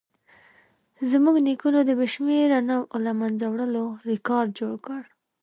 زموږ 1.11 1.35
نیکونو 1.47 1.79
د 1.85 1.91
بې 1.97 2.07
شمېره 2.13 2.59
نوعو 2.69 2.97
له 3.05 3.11
منځه 3.19 3.45
وړلو 3.49 3.83
ریکارډ 4.09 4.47
جوړ 4.59 4.73
کړ. 4.85 5.01